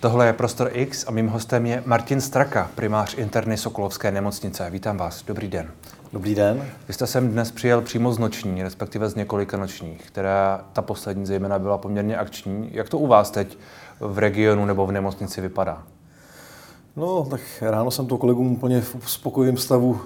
[0.00, 4.70] Tohle je Prostor X a mým hostem je Martin Straka, primář interny Sokolovské nemocnice.
[4.70, 5.70] Vítám vás, dobrý den.
[6.12, 6.66] Dobrý den.
[6.88, 11.26] Vy jste sem dnes přijel přímo z noční, respektive z několika nočních, která ta poslední
[11.26, 12.70] zejména byla poměrně akční.
[12.72, 13.58] Jak to u vás teď
[14.00, 15.82] v regionu nebo v nemocnici vypadá?
[16.96, 20.00] No, tak ráno jsem to kolegům úplně v spokojivém stavu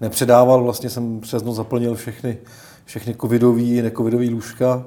[0.00, 0.64] nepředával.
[0.64, 2.38] Vlastně jsem přes noc zaplnil všechny,
[2.84, 4.84] všechny covidový i necovidový lůžka.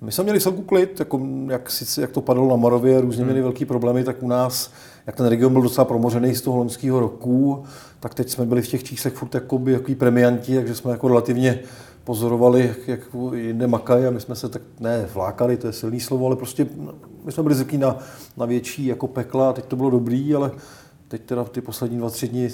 [0.00, 3.38] My jsme měli celku klid, jako, jak, sice, jak to padalo na Moravě, různě měli
[3.38, 3.44] hmm.
[3.44, 4.72] velký problémy, tak u nás,
[5.06, 7.64] jak ten region byl docela promořený z toho loňského roku,
[8.00, 11.60] tak teď jsme byli v těch číslech furt jakoby, jaký premianti, takže jsme jako relativně
[12.04, 13.00] pozorovali, jak, jak
[13.34, 16.66] jinde makají a my jsme se tak, ne vlákali, to je silný slovo, ale prostě
[17.24, 17.96] my jsme byli zvyklí na,
[18.36, 20.50] na větší jako pekla a teď to bylo dobrý, ale
[21.08, 22.50] teď teda ty poslední dva, tři dny,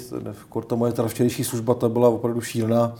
[0.67, 2.95] ta moje teda včerejší služba, ta byla opravdu šílená.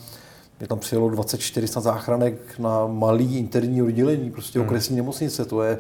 [0.60, 4.68] Mě tam přijelo 24 záchranek na malý interní oddělení, prostě hmm.
[4.68, 5.46] okresní nemocnice.
[5.46, 5.78] To je,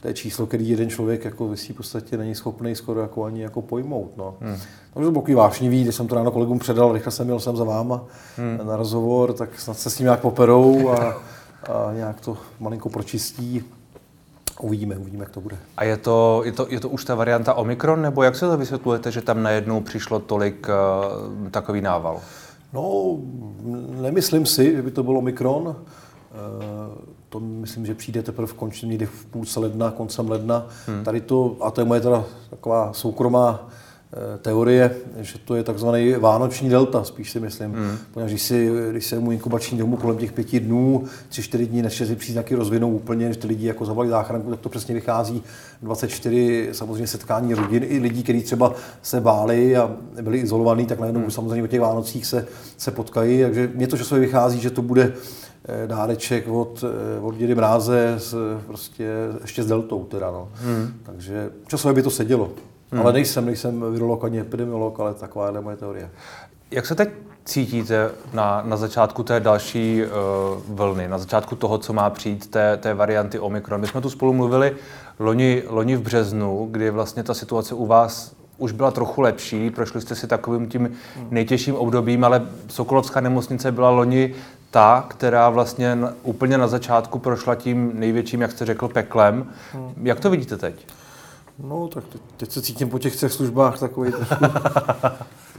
[0.00, 3.42] to je číslo, který jeden člověk jako vysí v podstatě není schopný skoro jako ani
[3.42, 4.16] jako pojmout.
[4.16, 4.34] No.
[4.40, 4.56] Hmm.
[4.94, 7.56] Takže to bylo takový vášnivý, když jsem to ráno kolegům předal, rychle jsem měl jsem
[7.56, 8.04] za váma
[8.36, 8.66] hmm.
[8.66, 11.22] na rozhovor, tak snad se s ním nějak poperou a,
[11.72, 13.64] a nějak to malinko pročistí.
[14.60, 15.56] Uvidíme, uvidíme, jak to bude.
[15.76, 18.56] A je to, je to, je to už ta varianta Omikron, nebo jak se to
[18.56, 22.20] vysvětlujete, že tam najednou přišlo tolik uh, takový nával?
[22.74, 23.18] No,
[24.00, 25.76] nemyslím si, že by to bylo Omikron.
[25.76, 30.66] Eh, to myslím, že přijde teprve v někdy v půlce ledna, koncem ledna.
[30.86, 31.04] Hmm.
[31.04, 33.68] Tady to, a to je moje teda taková soukromá
[34.42, 37.70] teorie, že to je takzvaný vánoční delta, spíš si myslím.
[37.70, 37.96] Mm.
[38.12, 41.82] Protože když, si, když se mu inkubační domu kolem těch pěti dnů, tři, čtyři dní,
[41.82, 45.42] než se příznaky rozvinou úplně, že ty lidi jako zavolí záchranku, tak to přesně vychází
[45.82, 49.90] 24 samozřejmě setkání rodin i lidí, kteří třeba se báli a
[50.22, 51.30] byli izolovaní, tak najednou mm.
[51.30, 53.42] samozřejmě o těch Vánocích se, se potkají.
[53.42, 55.12] Takže mě to časově vychází, že to bude
[55.64, 56.84] eh, dáreček od,
[57.16, 59.08] eh, od dědy Mráze s, prostě
[59.40, 60.48] ještě s deltou teda, no.
[60.64, 60.94] Mm.
[61.02, 62.50] Takže časově by to sedělo.
[62.94, 63.02] Hmm.
[63.02, 66.10] Ale nejsem, nejsem virolog ani epidemiolog, ale taková je moje teorie.
[66.70, 67.08] Jak se teď
[67.44, 72.76] cítíte na, na začátku té další uh, vlny, na začátku toho, co má přijít, té,
[72.76, 73.80] té varianty Omikron?
[73.80, 74.76] My jsme tu spolu mluvili
[75.18, 80.00] loni, loni v březnu, kdy vlastně ta situace u vás už byla trochu lepší, prošli
[80.00, 80.92] jste si takovým tím
[81.30, 84.34] nejtěžším obdobím, ale Sokolovská nemocnice byla loni
[84.70, 89.46] ta, která vlastně úplně na začátku prošla tím největším, jak jste řekl, peklem.
[89.72, 89.92] Hmm.
[90.02, 90.86] Jak to vidíte teď?
[91.58, 94.34] No, tak teď, teď se cítím po těch třech službách takový trošku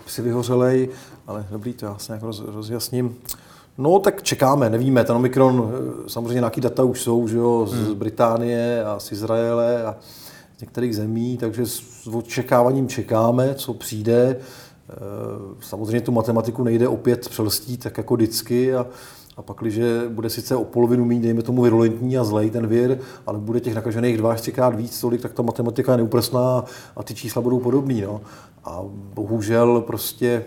[0.07, 0.89] si vyhořelej,
[1.27, 3.15] ale dobrý, to já se nějak roz, rozjasním.
[3.77, 5.03] No, tak čekáme, nevíme.
[5.03, 7.95] Ten Omikron, eh, samozřejmě nějaký data už jsou, že jo, z hmm.
[7.95, 9.95] Británie a z Izraele a
[10.57, 14.37] z některých zemí, takže s očekáváním čekáme, co přijde.
[14.89, 14.95] Eh,
[15.59, 18.85] samozřejmě tu matematiku nejde opět přelstít, tak jako vždycky a
[19.37, 19.79] a pak, když
[20.09, 23.75] bude sice o polovinu méně, dejme tomu virulentní a zlej ten vir, ale bude těch
[23.75, 26.65] nakažených dva až třikrát víc tolik, tak ta matematika je neúpresná
[26.95, 28.01] a ty čísla budou podobný.
[28.01, 28.21] No.
[28.63, 28.81] A
[29.13, 30.45] bohužel prostě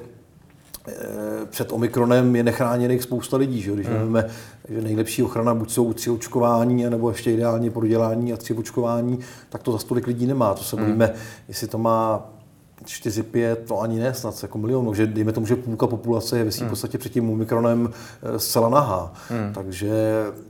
[0.89, 0.95] eh,
[1.51, 3.61] před Omikronem je nechráněných spousta lidí.
[3.63, 3.73] Že?
[3.73, 4.03] Když hmm.
[4.03, 4.27] víme,
[4.69, 9.63] že nejlepší ochrana buď jsou tři očkování, nebo ještě ideálně prodělání a tři očkování, tak
[9.63, 10.55] to za stolik lidí nemá.
[10.55, 10.85] To se hmm.
[10.85, 11.15] bojíme,
[11.49, 12.31] jestli to má
[12.85, 16.45] 4, 5, to ani ne, snad jako milion, že dejme tomu, že půlka populace je
[16.45, 16.67] ve hmm.
[16.67, 17.91] v podstatě před tím Omikronem
[18.23, 19.13] eh, zcela nahá.
[19.29, 19.53] Hmm.
[19.53, 19.91] Takže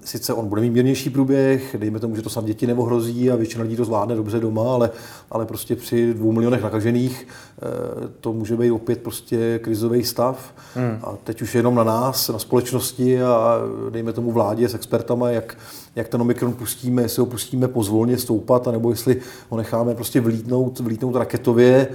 [0.04, 3.62] sice on bude mít mírnější průběh, dejme tomu, že to snad děti neohrozí a většina
[3.62, 4.90] lidí to zvládne dobře doma, ale,
[5.30, 10.54] ale prostě při dvou milionech nakažených eh, to může být opět prostě krizový stav.
[10.74, 10.98] Hmm.
[11.02, 13.58] A teď už jenom na nás, na společnosti a
[13.90, 15.56] dejme tomu vládě s expertama, jak,
[15.96, 20.78] jak ten Omikron pustíme, jestli ho pustíme pozvolně stoupat, anebo jestli ho necháme prostě vlítnout,
[20.80, 21.88] vlítnout raketově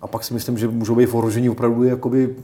[0.00, 2.36] a pak si myslím, že můžou být v ohrožení opravdu jakoby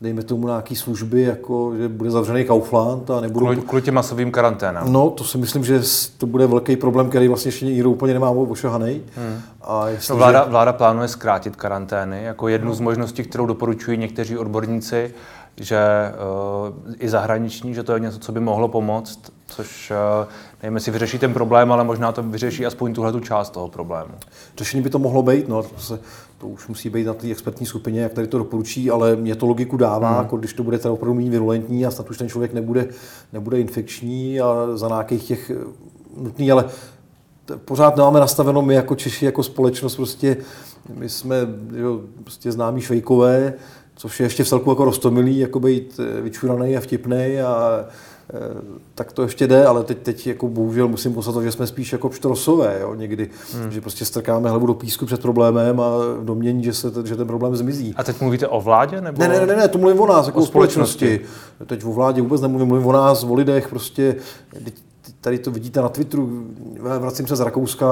[0.00, 3.46] dejme tomu nějaký služby, jako že bude zavřený Kaufland a nebudou...
[3.46, 4.92] Kvůli, kvůli těm masovým karanténám.
[4.92, 5.80] No, to si myslím, že
[6.18, 9.02] to bude velký problém, který vlastně ještě nikdo úplně nemá ošahaný.
[9.16, 9.40] Hmm.
[9.62, 12.74] A jestli, no, vláda, vláda plánuje zkrátit karantény jako jednu no.
[12.74, 15.14] z možností, kterou doporučují někteří odborníci,
[15.56, 15.78] že
[16.86, 20.28] uh, i zahraniční, že to je něco, co by mohlo pomoct, což uh,
[20.62, 24.14] nevím, jestli vyřeší ten problém, ale možná to vyřeší aspoň tuhle tu část toho problému.
[24.58, 26.00] Řešení by to mohlo být, no, to, se,
[26.38, 29.46] to už musí být na té expertní skupině, jak tady to doporučí, ale mě to
[29.46, 30.18] logiku dává, hmm.
[30.18, 32.88] jako když to bude teda opravdu méně virulentní a snad už ten člověk nebude,
[33.32, 35.54] nebude infekční a za nějakých těch eh,
[36.16, 36.64] nutný, ale
[37.64, 40.36] pořád nemáme nastaveno my jako Češi, jako společnost, prostě
[40.94, 41.36] my jsme
[41.74, 43.54] jo, prostě známí švejkové,
[44.00, 47.84] což je ještě v celku jako rostomilý, jako být eh, vyčuraný a vtipný a
[48.34, 48.38] eh,
[48.94, 52.08] tak to ještě jde, ale teď, teď jako bohužel musím konstatovat, že jsme spíš jako
[52.08, 53.70] pštrosové jo, někdy, hmm.
[53.70, 55.90] že prostě strkáme hlavu do písku před problémem a
[56.22, 57.94] domění, že, se, že ten problém zmizí.
[57.96, 59.00] A teď mluvíte o vládě?
[59.00, 59.22] Nebo...
[59.22, 61.06] Ne, ne, ne, ne, to mluvím o nás, jako o společnosti.
[61.06, 61.66] společnosti.
[61.66, 64.16] Teď o vládě vůbec nemluvím, mluvím o nás, o lidech, prostě
[65.20, 66.46] tady to vidíte na Twitteru,
[66.80, 67.86] vracím se z Rakouska,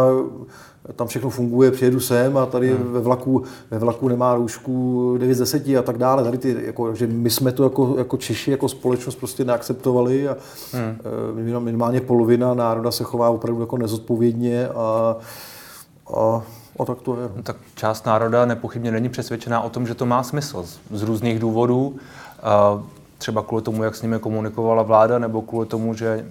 [0.96, 2.92] tam všechno funguje, přijedu sem a tady hmm.
[2.92, 6.25] ve, vlaku, ve vlaku nemá roušku 9 z 10 a tak dále.
[6.25, 10.36] Tady ty, jako, že my jsme to jako, jako Češi, jako společnost prostě neakceptovali a
[10.72, 10.98] hmm.
[11.58, 15.16] minimálně polovina národa se chová opravdu jako nezodpovědně a,
[16.16, 16.42] a
[16.80, 17.28] a tak to je.
[17.36, 21.02] No, tak část národa nepochybně není přesvědčená o tom, že to má smysl z, z
[21.02, 21.96] různých důvodů.
[22.75, 22.82] Uh,
[23.18, 26.26] třeba kvůli tomu, jak s nimi komunikovala vláda, nebo kvůli tomu, že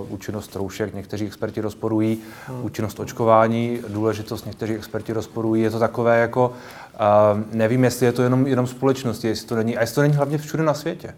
[0.00, 2.64] uh, účinnost roušek někteří experti rozporují, hmm.
[2.64, 5.62] účinnost očkování, důležitost někteří experti rozporují.
[5.62, 9.76] Je to takové jako, uh, nevím, jestli je to jenom, jenom společnosti, jestli to není,
[9.76, 11.14] a jestli to není hlavně všude na světě,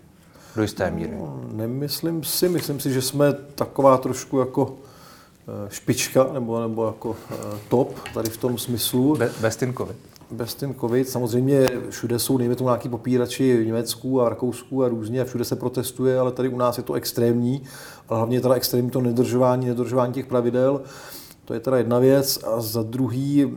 [0.57, 1.13] do jisté míry.
[1.19, 4.75] No, nemyslím si, myslím si, že jsme taková trošku jako
[5.49, 7.17] eh, špička nebo, nebo jako
[7.69, 9.17] top tady v tom smyslu.
[9.17, 11.09] Be, bez ten COVID bez ten covid.
[11.09, 15.45] Samozřejmě všude jsou, nejme tomu nějaký popírači v Německu a Rakousku a různě a všude
[15.45, 17.63] se protestuje, ale tady u nás je to extrémní,
[18.09, 20.81] ale hlavně teda extrémní to nedržování, nedržování těch pravidel.
[21.45, 22.39] To je teda jedna věc.
[22.45, 23.53] A za druhý,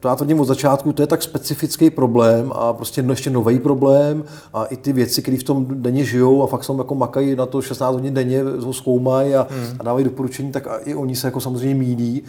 [0.00, 4.24] to já tvrdím od začátku, to je tak specifický problém a prostě ještě nový problém
[4.52, 7.46] a i ty věci, které v tom denně žijou a fakt jsou jako makají na
[7.46, 9.76] to 16 hodin denně, ho zkoumají a, hmm.
[9.78, 12.22] a dávají doporučení, tak i oni se jako samozřejmě mídí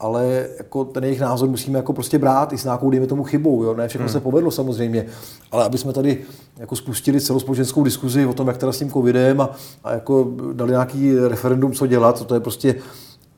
[0.00, 3.64] ale jako ten jejich názor musíme jako prostě brát i s nějakou, dejme tomu, chybou.
[3.64, 3.74] Jo?
[3.74, 4.12] Ne všechno hmm.
[4.12, 5.06] se povedlo samozřejmě,
[5.52, 6.18] ale aby jsme tady
[6.58, 9.50] jako spustili celospolečenskou diskuzi o tom, jak teda s tím covidem a,
[9.84, 12.74] a jako dali nějaký referendum, co dělat, to je prostě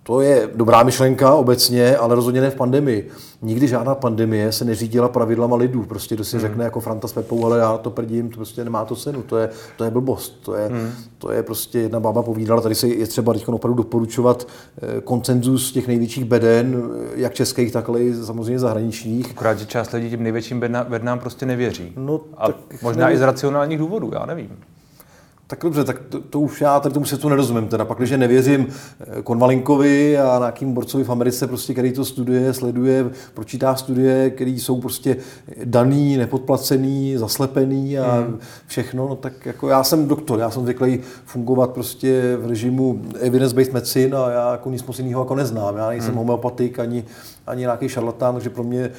[0.03, 3.09] to je dobrá myšlenka obecně, ale rozhodně ne v pandemii.
[3.43, 5.83] Nikdy žádná pandemie se neřídila pravidlama lidů.
[5.83, 6.41] Prostě kdo si hmm.
[6.41, 9.23] řekne jako Franta s Pepou, ale já to prdím, to prostě nemá to cenu.
[9.23, 10.41] To je, to je blbost.
[10.43, 10.91] To je, hmm.
[11.19, 14.49] to je prostě jedna bába povídala, tady se je třeba teď opravdu doporučovat
[14.83, 19.31] eh, koncenzus těch největších beden, eh, jak českých, tak i samozřejmě zahraničních.
[19.31, 21.93] Akorát, že část lidí tím největším bednám prostě nevěří.
[21.97, 22.49] No, A
[22.83, 23.17] možná nevím.
[23.17, 24.51] i z racionálních důvodů, já nevím.
[25.53, 27.69] Tak dobře, tak to, to už já tady tomu tu nerozumím.
[27.69, 28.67] Teda pak, když nevěřím
[29.01, 34.51] eh, Konvalinkovi a nějakým borcovi v Americe, prostě, který to studuje, sleduje, pročítá studie, které
[34.51, 35.17] jsou prostě
[35.65, 38.39] daný, nepodplacený, zaslepený a hmm.
[38.67, 43.73] všechno, no tak jako já jsem doktor, já jsem zvyklý fungovat prostě v režimu evidence-based
[43.73, 45.77] medicine a já jako nic moc jiného jako neznám.
[45.77, 46.19] Já nejsem hmm.
[46.19, 47.05] homeopatik ani,
[47.47, 48.91] ani nějaký šarlatán, takže pro mě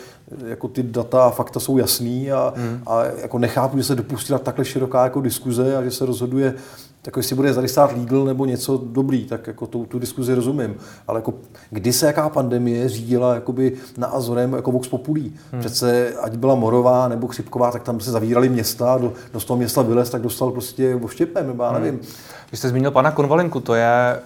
[0.46, 2.84] jako ty data a fakta jsou jasný a, hmm.
[2.86, 6.54] a jako nechápu, že se dopustila takhle široká jako diskuze a že se rozhoduje,
[7.02, 10.76] tak jestli bude zadistát legal nebo něco dobrý, tak jako tu, tu diskuzi rozumím.
[11.08, 11.34] Ale jako
[11.70, 15.34] kdy se jaká pandemie řídila jakoby na Azorem jako Vox Populí?
[15.52, 15.62] Hmm.
[15.62, 19.82] Přece ať byla morová nebo chřipková, tak tam se zavírali města, do, do toho města
[19.82, 21.94] vylez, tak dostal prostě oštěpem, nebo já nevím.
[21.94, 22.04] Hmm.
[22.52, 24.20] Vy jste zmínil pana Konvalinku, to je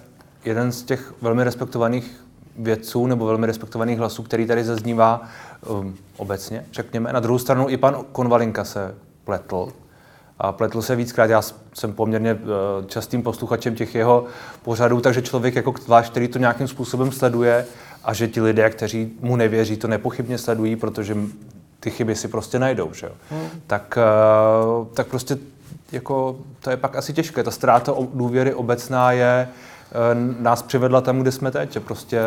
[0.45, 2.26] jeden z těch velmi respektovaných
[2.57, 5.21] vědců nebo velmi respektovaných hlasů, který tady zaznívá
[5.69, 7.13] um, obecně, řekněme.
[7.13, 9.67] Na druhou stranu i pan Konvalinka se pletl.
[10.39, 11.29] A pletl se víckrát.
[11.29, 11.41] Já
[11.73, 12.39] jsem poměrně uh,
[12.87, 14.25] častým posluchačem těch jeho
[14.63, 17.65] pořadů, takže člověk, jako zvlášť, který to nějakým způsobem sleduje,
[18.03, 21.15] a že ti lidé, kteří mu nevěří, to nepochybně sledují, protože
[21.79, 23.11] ty chyby si prostě najdou, že jo?
[23.29, 23.49] Hmm.
[23.67, 23.97] Tak,
[24.79, 25.37] uh, tak prostě
[25.91, 27.43] jako, to je pak asi těžké.
[27.43, 29.76] Ta ztráta důvěry obecná je, Eh,
[30.39, 31.79] nás přivedla tam, kde jsme teď.
[31.79, 32.21] Prostě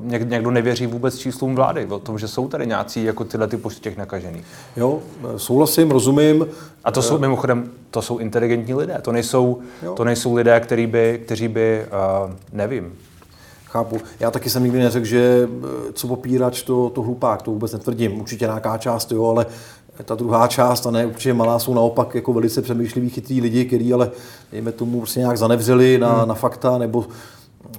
[0.00, 3.56] uh, někdo nevěří vůbec číslům vlády, o tom, že jsou tady nějací jako tyhle ty
[3.56, 4.44] počty těch nakažených.
[4.76, 4.98] Jo,
[5.36, 6.46] souhlasím, rozumím.
[6.84, 9.60] A to jsou eh, mimochodem, to jsou inteligentní lidé, to nejsou,
[9.96, 11.86] to nejsou lidé, kteří by, kteří by
[12.52, 12.92] nevím,
[13.70, 14.00] Chápu.
[14.20, 15.48] Já taky jsem nikdy neřekl, že
[15.92, 18.20] co popírač, to, to hlupák, to vůbec netvrdím.
[18.20, 19.46] Určitě nějaká část, jo, ale
[20.04, 23.92] ta druhá část, a ne určitě malá, jsou naopak jako velice přemýšliví, chytrý lidi, kteří
[23.92, 24.10] ale,
[24.52, 26.28] dejme tomu, prostě nějak zanevřeli na, hmm.
[26.28, 27.06] na fakta, nebo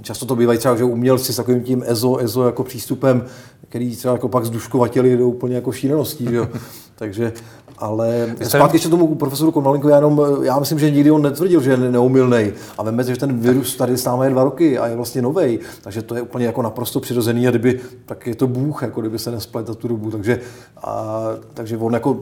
[0.01, 3.25] často to bývají třeba, že umělci s takovým tím EZO, EZO jako přístupem,
[3.69, 6.47] který třeba jako pak zduškovatili do úplně jako šíleností, že jo.
[6.95, 7.33] Takže
[7.79, 11.71] ale zpátky ještě tomu profesoru Konvalinkovi, já, jenom, já myslím, že nikdy on netvrdil, že
[11.71, 12.51] je neumilný.
[12.77, 15.59] A víme, že ten virus tady s námi je dva roky a je vlastně nový,
[15.81, 19.19] takže to je úplně jako naprosto přirozený a kdyby, tak je to Bůh, jako kdyby
[19.19, 20.11] se nesplet za tu dobu.
[20.11, 20.39] Takže,
[20.83, 22.19] a, takže on jako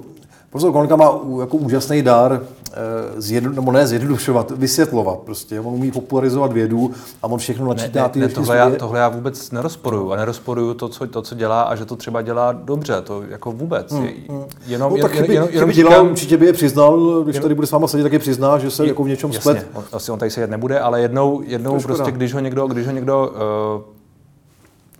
[0.49, 5.59] Profesor Kolinka má jako úžasný dar eh, zjedno, nebo ne zjednodušovat, vysvětlovat prostě.
[5.59, 6.91] On umí popularizovat vědu
[7.23, 10.73] a on všechno načítá ne, ne, ne, tohle, já, tohle já vůbec nerozporuju a nerozporuju
[10.73, 13.91] to co, to, co dělá a že to třeba dělá dobře, to jako vůbec.
[13.91, 14.43] Hmm, hmm.
[14.67, 17.67] Jenom, no, tak jen, jenom, jenom říkám, dělal, určitě by je přiznal, když tady bude
[17.67, 19.67] s váma sedět, tak je přizná, že se je, jako v něčem jasně, splet.
[19.73, 22.93] On, asi on tady sedět nebude, ale jednou, jednou prostě, když ho někdo, když ho
[22.93, 23.31] někdo
[23.75, 23.96] uh,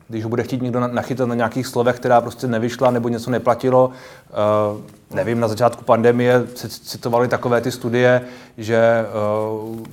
[0.09, 3.87] když ho bude chtít někdo nachytat na nějakých slovech, která prostě nevyšla nebo něco neplatilo.
[3.89, 8.21] Uh, nevím, na začátku pandemie se citovaly takové ty studie,
[8.57, 9.05] že
[9.69, 9.85] uh,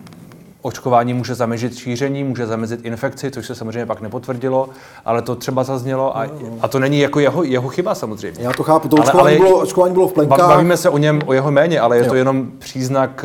[0.65, 4.69] očkování může zamezit šíření, může zamezit infekci, což se samozřejmě pak nepotvrdilo,
[5.05, 6.27] ale to třeba zaznělo a,
[6.61, 8.45] a to není jako jeho, jeho chyba samozřejmě.
[8.45, 10.39] Já to chápu, to očkování, ale, bylo, očkování bylo v plenkách.
[10.39, 12.09] Bavíme se o něm, o jeho méně, ale je jo.
[12.09, 13.25] to jenom příznak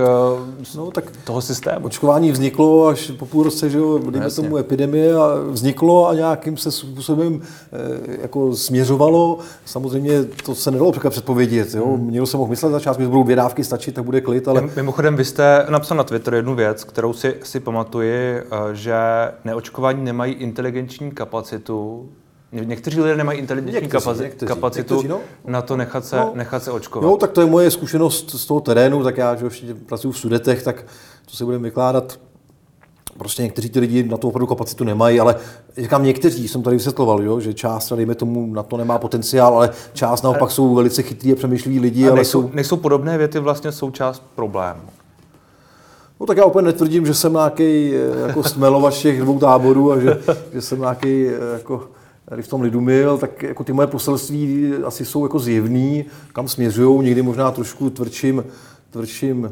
[0.64, 1.86] eh, no, tak toho systému.
[1.86, 6.14] Očkování vzniklo až po půl roce, že jo, dejme no, tomu epidemie a vzniklo a
[6.14, 9.40] nějakým se způsobem e, jako směřovalo.
[9.66, 11.74] Samozřejmě to se nedalo předpovědět.
[11.74, 11.86] Jo.
[11.86, 12.06] Hmm.
[12.06, 14.70] Mělo se mohl myslet začátku, že budou dvě dávky stačit, tak bude klid, ale...
[14.76, 18.96] Mimochodem, vy jste napsal na Twitter jednu věc, kterou si, si pamatuji, eh, že
[19.46, 22.10] neočkovaní nemají inteligenční kapacitu
[22.52, 25.20] Někteří lidé nemají inteligenční někteří, kapacitu, někteří, kapacitu někteří, no.
[25.46, 27.10] na to nechat se, no, nechat se očkovat.
[27.10, 30.18] No, tak to je moje zkušenost z toho terénu, tak já, že ještě pracuji v
[30.18, 30.86] Sudetech, tak
[31.26, 32.20] to si budeme vykládat.
[33.18, 35.36] Prostě někteří ty lidi na to opravdu kapacitu nemají, ale
[35.78, 39.70] říkám někteří, jsem tady vysvětloval, jo, že část, dejme tomu, na to nemá potenciál, ale
[39.94, 42.06] část naopak jsou velice chytrý a přemýšliví lidi.
[42.06, 42.52] A ale nejsou, jsou...
[42.54, 44.82] nejsou podobné věty vlastně součást problému.
[46.20, 50.00] No tak já úplně netvrdím, že jsem nějaký eh, jako stmelovač těch dvou táborů a
[50.00, 50.22] že,
[50.54, 51.90] že jsem nějaký eh, jako
[52.26, 56.48] tady v tom lidu mil, tak jako ty moje poselství asi jsou jako zjevný, kam
[56.48, 58.44] směřují, někdy možná trošku tvrdším,
[58.90, 59.52] tvrdším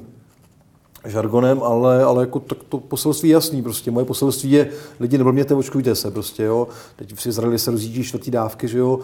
[1.05, 3.61] žargonem, ale, ale jako tak to poselství je jasný.
[3.61, 3.91] Prostě.
[3.91, 6.11] Moje poselství je, lidi neblbněte, očkujte se.
[6.11, 6.67] Prostě, jo.
[6.95, 8.99] Teď v Izraeli se rozjíždí čtvrtý dávky, že jo.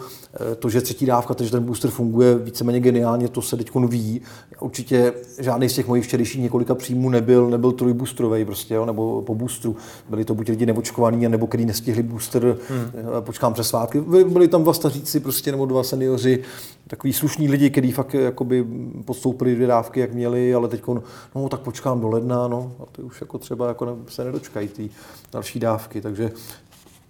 [0.52, 4.20] E, to, že třetí dávka, že ten booster funguje víceméně geniálně, to se teď ví.
[4.60, 9.34] Určitě žádný z těch mojich včerejších několika příjmů nebyl, nebyl trojboostrový, prostě, jo, nebo po
[9.34, 9.76] boostru.
[10.08, 12.90] Byli to buď lidi neočkovaní, nebo kteří nestihli booster, hmm.
[13.18, 14.00] E, počkám přes svátky.
[14.00, 16.42] Byli tam dva staříci, prostě, nebo dva seniori,
[16.86, 18.66] takový slušní lidi, kteří fakt jakoby
[19.04, 20.82] podstoupili dvě dávky, jak měli, ale teď,
[21.34, 24.90] no tak počkám do ledna, no, a ty už jako třeba jako se nedočkají ty
[25.32, 26.30] další dávky, takže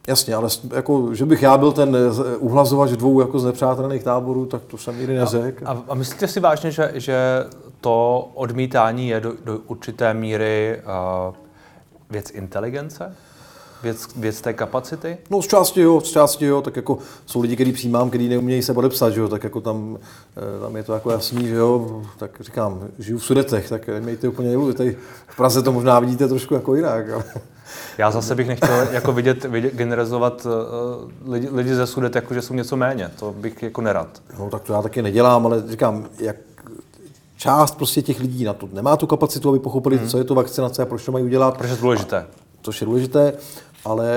[0.08, 1.96] Jasně, ale jako, že bych já byl ten
[2.38, 5.68] uhlazovač dvou jako z nepřátelných táborů, tak to jsem nikdy neřekl.
[5.68, 7.44] A, a myslíte si vážně, že, že
[7.80, 10.82] to odmítání je do, do určité míry
[11.28, 11.34] uh,
[12.10, 13.16] věc inteligence?
[13.84, 15.18] Věc, věc té kapacity?
[15.30, 18.62] No z části jo, z části jo, tak jako jsou lidi, kteří přijímám, kteří neumějí
[18.62, 19.98] se podepsat, že jo, tak jako tam,
[20.36, 24.28] eh, tam je to jako jasný, že jo, tak říkám, žiju v Sudetech, tak mějte
[24.28, 27.24] úplně jilu, tady v Praze to možná vidíte trošku jako jinak, ale...
[27.98, 32.42] Já zase bych nechtěl jako vidět, vidět generalizovat uh, lidi, lidi ze Sudet, jako že
[32.42, 34.22] jsou něco méně, to bych jako nerad.
[34.38, 36.36] No tak to já taky nedělám, ale říkám, jak
[37.36, 40.08] část prostě těch lidí na to nemá tu kapacitu, aby pochopili, hmm.
[40.08, 41.58] co je to vakcinace a proč to mají udělat.
[41.58, 42.26] Proč je to důležité.
[42.62, 43.32] Což je důležité
[43.84, 44.08] ale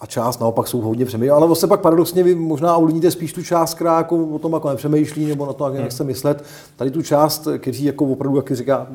[0.00, 1.30] a část naopak jsou hodně přemýšlí.
[1.30, 4.68] Ale vlastně pak paradoxně vy možná ovlivníte spíš tu část, která jako o tom jako
[4.68, 5.88] nepřemýšlí nebo na to, jak hmm.
[5.88, 6.44] chce myslet.
[6.76, 8.86] Tady tu část, kteří jako opravdu, jak říká,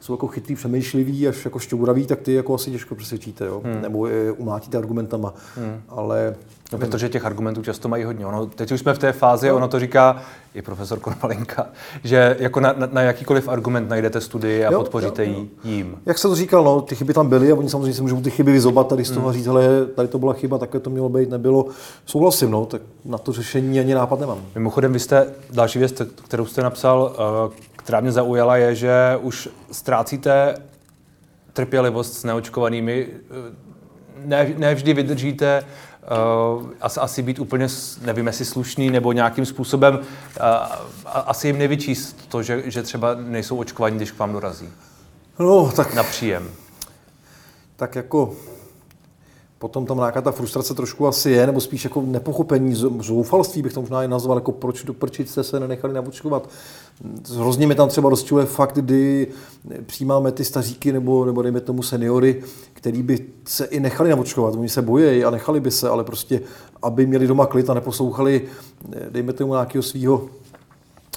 [0.00, 3.62] jsou jako chytrý, přemýšliví, až jako šťouraví, tak ty jako asi těžko přesvědčíte, jo?
[3.64, 3.82] Hmm.
[3.82, 5.34] nebo je umlátíte argumentama.
[5.56, 5.80] Hmm.
[5.88, 6.34] Ale
[6.72, 8.26] No, protože těch argumentů často mají hodně.
[8.26, 9.56] Ono, teď už jsme v té fázi, no.
[9.56, 10.22] ono to říká
[10.54, 11.66] i profesor Kormalinka,
[12.04, 15.46] že jako na, na, na jakýkoliv argument najdete studii a jo, podpoříte jo, jo.
[15.64, 15.98] jím.
[16.06, 18.30] Jak se to říkal, no, ty chyby tam byly a oni samozřejmě se můžou ty
[18.30, 19.38] chyby vyzobat tady z toho hmm.
[19.38, 21.66] říct, ale tady to byla chyba, takhle to mělo být, nebylo.
[22.06, 24.38] Souhlasím, no, tak na to řešení ani nápad nemám.
[24.54, 29.48] Mimochodem, vy jste, další věc, kterou jste napsal, eh, která mě zaujala, je, že už
[29.72, 30.54] ztrácíte
[31.52, 33.06] trpělivost s neočkovanými.
[34.24, 35.64] Ne, ne vždy vydržíte
[36.10, 37.66] uh, asi, asi být úplně,
[38.00, 40.02] nevím, jestli slušný, nebo nějakým způsobem uh,
[41.04, 44.68] asi jim nevyčíst to, že, že třeba nejsou očkovaní, když k vám dorazí.
[45.38, 45.94] No, tak...
[45.94, 46.50] Na příjem.
[47.76, 48.36] Tak jako
[49.66, 53.80] potom tam nějaká ta frustrace trošku asi je, nebo spíš jako nepochopení, zoufalství bych to
[53.80, 56.48] možná i nazval, jako proč do prčic jste se nenechali naočkovat.
[57.36, 59.26] Hrozně mi tam třeba rozčiluje fakt, kdy
[59.86, 62.42] přijímáme ty staříky nebo, nebo dejme tomu seniory,
[62.72, 64.54] který by se i nechali naočkovat.
[64.54, 66.40] Oni se bojí a nechali by se, ale prostě,
[66.82, 68.42] aby měli doma klid a neposlouchali,
[69.10, 70.28] dejme tomu nějakého svého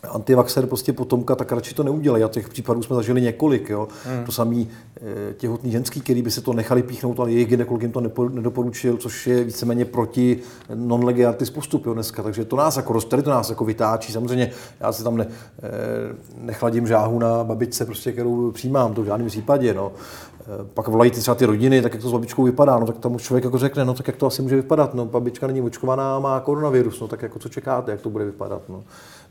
[0.07, 2.23] antivaxer prostě potomka, tak radši to neudělají.
[2.23, 3.69] A těch případů jsme zažili několik.
[3.69, 3.87] Jo.
[4.05, 4.25] Hmm.
[4.25, 4.69] To samý
[5.29, 8.97] e, těhotný ženský, který by se to nechali píchnout, ale jejich gynekolog jim to nedoporučil,
[8.97, 10.39] což je víceméně proti
[10.75, 12.23] non lege artis postup jo, dneska.
[12.23, 14.13] Takže to nás jako tady to nás jako vytáčí.
[14.13, 15.27] Samozřejmě já si tam ne,
[15.63, 15.69] e,
[16.41, 19.73] nechladím žáhu na babičce, prostě, kterou přijímám, to v žádném případě.
[19.73, 19.91] No.
[20.41, 22.97] E, pak volají ty třeba ty rodiny, tak jak to s babičkou vypadá, no tak
[22.97, 26.19] tam člověk jako řekne, no tak jak to asi může vypadat, no babička není očkovaná,
[26.19, 28.83] má koronavirus, no tak jako co čekáte, jak to bude vypadat, no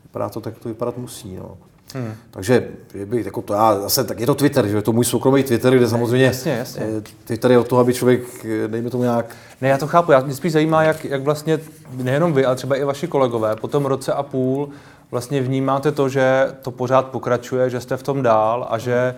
[0.03, 1.35] vypadá to tak, to vypadat musí.
[1.35, 1.57] No.
[1.93, 2.13] Hmm.
[2.31, 2.67] Takže
[3.05, 5.75] bych, jako to já, zase, tak je to Twitter, že je to můj soukromý Twitter,
[5.75, 6.85] kde samozřejmě jasně, jasně.
[6.97, 9.35] Eh, Twitter je o to, aby člověk, eh, dejme tomu nějak...
[9.61, 11.59] Ne, já to chápu, já, mě spíš zajímá, jak, jak vlastně
[11.93, 14.69] nejenom vy, ale třeba i vaši kolegové po tom roce a půl
[15.11, 19.15] vlastně vnímáte to, že to pořád pokračuje, že jste v tom dál a že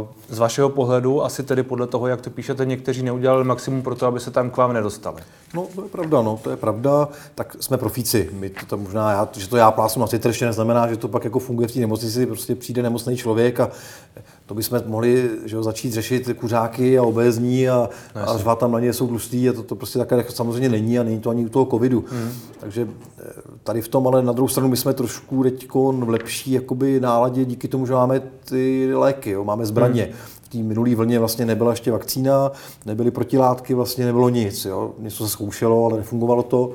[0.00, 3.94] uh, z vašeho pohledu, asi tedy podle toho, jak to píšete, někteří neudělali maximum pro
[3.94, 5.22] to, aby se tam k vám nedostali.
[5.54, 7.08] No, to je pravda, no, to je pravda.
[7.34, 8.30] Tak jsme profíci.
[8.32, 11.08] My to, to možná, já, že to já plásnu na Twitter ještě neznamená, že to
[11.08, 13.70] pak jako funguje v té nemocnici, prostě přijde nemocný člověk a
[14.48, 18.72] to bychom mohli že jo, začít řešit kuřáky a obézní a, no, a řvat tam
[18.72, 21.46] na ně jsou tlustý a to, to prostě takhle samozřejmě není a není to ani
[21.46, 22.04] u toho covidu.
[22.08, 22.30] Hmm.
[22.60, 22.88] Takže
[23.18, 23.24] eh,
[23.62, 27.44] tady v tom, ale na druhou stranu my jsme trošku teď v lepší jakoby náladě
[27.44, 30.02] díky tomu, že máme ty léky, jo, máme zbraně.
[30.02, 30.12] Hmm
[30.42, 32.52] v té minulé vlně vlastně nebyla ještě vakcína,
[32.86, 34.64] nebyly protilátky, vlastně nebylo nic.
[34.64, 34.92] Jo.
[34.98, 36.72] Něco se zkoušelo, ale nefungovalo to.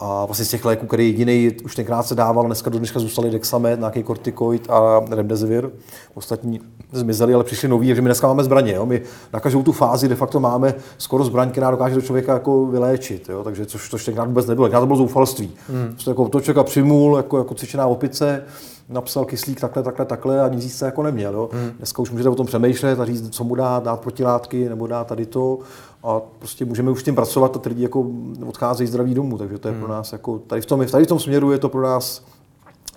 [0.00, 3.30] A vlastně z těch léků, který jediný už tenkrát se dával, dneska do dneška zůstali
[3.30, 5.70] Dexamet, nějaký kortikoid a Remdesivir.
[6.14, 6.60] Ostatní
[6.92, 8.72] zmizeli, ale přišli noví, takže my dneska máme zbraně.
[8.72, 8.86] Jo.
[8.86, 12.66] My na každou tu fázi de facto máme skoro zbraň, která dokáže do člověka jako
[12.66, 13.28] vyléčit.
[13.28, 13.44] Jo.
[13.44, 14.66] Takže což, což tenkrát vůbec nebylo.
[14.66, 15.52] Tenkrát to bylo zoufalství.
[15.68, 15.88] Hmm.
[15.88, 18.42] Prostě jako to člověka přimul, jako, jako cvičená opice,
[18.88, 21.34] napsal kyslík takhle, takhle, takhle a nic se jako neměl.
[21.34, 21.48] Jo.
[21.52, 21.70] Hmm.
[21.76, 25.06] Dneska už můžete o tom přemýšlet a říct, co mu dát, dát protilátky nebo dát
[25.06, 25.58] tady to
[26.04, 28.06] a prostě můžeme už s tím pracovat a ty lidi jako
[28.46, 29.82] odcházejí zdraví domů, takže to je hmm.
[29.82, 32.24] pro nás jako, tady v, tom, tady v tom směru je to pro nás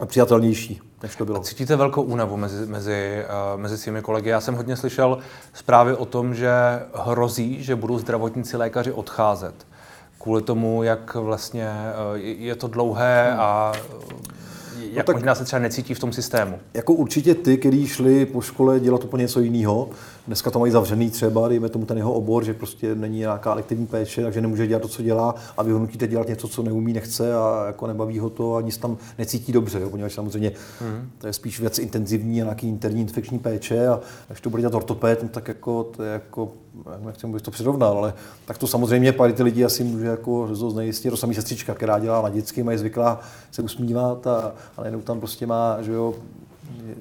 [0.06, 1.40] přijatelnější, než to bylo.
[1.40, 4.30] A cítíte velkou únavu mezi, mezi, uh, mezi svými kolegy?
[4.30, 5.18] Já jsem hodně slyšel
[5.54, 6.52] zprávy o tom, že
[6.94, 9.54] hrozí, že budou zdravotníci lékaři odcházet
[10.20, 11.70] kvůli tomu, jak vlastně
[12.12, 13.40] uh, je to dlouhé hmm.
[13.40, 13.72] a
[14.92, 16.60] jak no tak, možná se třeba necítí v tom systému?
[16.74, 19.90] Jako určitě ty, kteří šli po škole dělat úplně něco jiného,
[20.28, 23.88] dneska to mají zavřený třeba, dejme tomu ten jeho obor, že prostě není nějaká lektivní
[23.88, 26.94] péče, takže nemůže dělat to, co dělá a vy ho nutíte dělat něco, co neumí,
[26.94, 31.10] nechce a jako nebaví ho to a nic tam necítí dobře, jo, poněvadž samozřejmě mm.
[31.18, 34.74] to je spíš věc intenzivní a nějaký interní infekční péče a když to bude dělat
[34.74, 36.52] ortoped, no, tak jako to je jako
[37.06, 38.14] nechci bych to přirovnal, ale
[38.46, 41.10] tak to samozřejmě pár ty lidi asi může jako znejistit.
[41.10, 43.20] To samý sestřička, která dělá na dětský, mají zvyklá
[43.52, 46.14] se usmívat a, a najednou tam prostě má, že jo,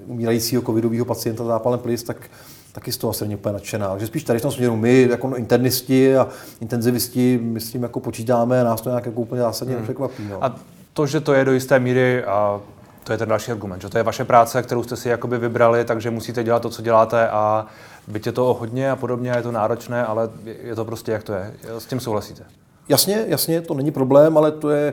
[0.06, 2.30] umírajícího covidového pacienta zápalem plis, tak
[2.76, 3.90] taky z toho asi není úplně nadšená.
[3.90, 6.28] Takže spíš tady v tom směru my, jako internisti a
[6.60, 9.82] intenzivisti, my s tím jako počítáme a nás to nějak jako úplně zásadně hmm.
[9.82, 10.28] nepřekvapí.
[10.30, 10.44] No.
[10.44, 10.56] A
[10.92, 12.60] to, že to je do jisté míry a
[13.04, 15.84] to je ten další argument, že to je vaše práce, kterou jste si jakoby vybrali,
[15.84, 17.66] takže musíte dělat to, co děláte a
[18.08, 21.32] byť je to hodně a podobně, je to náročné, ale je to prostě jak to
[21.32, 21.54] je.
[21.78, 22.44] S tím souhlasíte?
[22.88, 24.92] Jasně, jasně, to není problém, ale to je,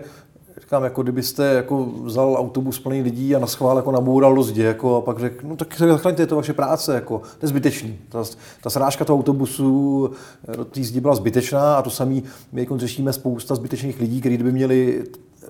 [0.61, 4.61] říkám, jako kdybyste jako vzal autobus plný lidí a na schvál jako naboural do zdi,
[4.61, 7.47] jako, a pak řekl, no tak se zachraňte, je to vaše práce, jako, to je
[7.47, 7.99] zbytečný.
[8.09, 8.23] Ta,
[8.61, 10.09] ta srážka toho autobusu
[10.57, 14.37] do té zdi byla zbytečná a to samý my jako řešíme spousta zbytečných lidí, kteří
[14.37, 15.03] by měli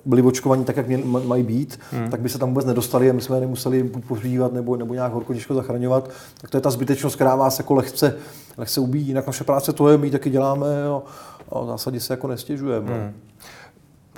[0.04, 2.10] byli očkovaní tak, jak měli, mají být, hmm.
[2.10, 4.94] tak by se tam vůbec nedostali a my jsme je nemuseli buď pohřívat nebo, nebo
[4.94, 6.10] nějak horko těžko zachraňovat.
[6.40, 8.16] Tak to je ta zbytečnost, která vás jako lehce,
[8.56, 9.06] lehce ubíjí.
[9.06, 11.02] Jinak naše práce to je, my taky děláme a,
[11.48, 12.94] a v zásadě se jako nestěžujeme.
[12.94, 13.12] Hmm.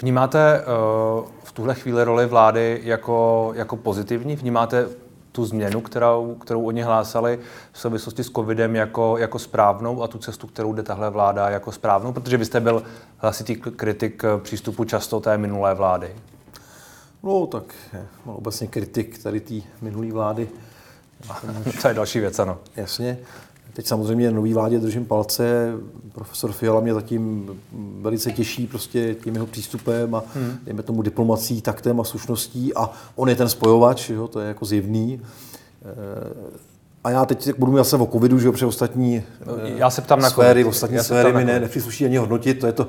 [0.00, 4.36] Vnímáte uh, v tuhle chvíli roli vlády jako, jako pozitivní?
[4.36, 4.88] Vnímáte
[5.32, 7.38] tu změnu, kterou, kterou oni hlásali
[7.72, 11.72] v souvislosti s covidem jako, jako správnou a tu cestu, kterou jde tahle vláda jako
[11.72, 12.12] správnou?
[12.12, 12.82] Protože vy jste byl
[13.18, 16.16] hlasitý kritik přístupu často té minulé vlády.
[17.22, 17.74] No, tak
[18.26, 20.48] no, obecně kritik tady té minulé vlády.
[21.82, 22.58] to je další věc, ano.
[22.76, 23.18] Jasně.
[23.76, 25.72] Teď samozřejmě nový vládě držím palce.
[26.12, 27.50] Profesor Fiala mě zatím
[28.00, 30.58] velice těší prostě tím jeho přístupem a hmm.
[30.64, 34.64] dejme tomu diplomací, taktem a slušností a on je ten spojovač, jo, to je jako
[34.64, 35.20] zjevný.
[35.84, 36.58] Eh,
[37.04, 40.02] a já teď budu mít zase o covidu, že jo, protože ostatní no, já se
[40.02, 40.70] ptám na sféry, COVID.
[40.70, 42.88] ostatní já sféry mi ne, nepřísluší ani hodnotit, to je to,